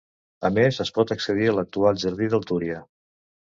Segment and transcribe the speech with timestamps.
[0.47, 2.83] A més, es pot accedir a l'actual jardí del Túria.